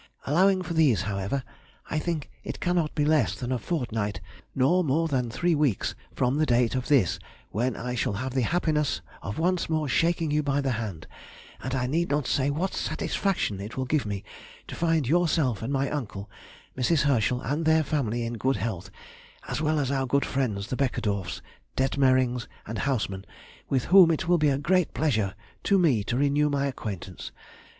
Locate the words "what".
12.49-12.73